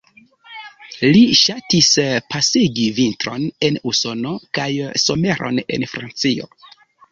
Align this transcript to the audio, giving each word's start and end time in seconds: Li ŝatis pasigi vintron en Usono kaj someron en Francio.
Li 1.15 1.19
ŝatis 1.39 1.89
pasigi 2.35 2.87
vintron 3.01 3.45
en 3.69 3.79
Usono 3.93 4.33
kaj 4.59 4.69
someron 5.07 5.63
en 5.79 5.89
Francio. 5.95 6.53